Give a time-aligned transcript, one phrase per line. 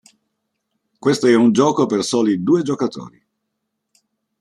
[0.97, 3.23] Questo è un gioco per soli due giocatori.